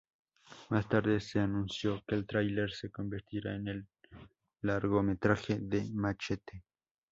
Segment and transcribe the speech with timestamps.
[0.71, 3.87] Más tarde se anunció que el tráiler se convertirá en el
[4.63, 6.63] largometraje de "Machete".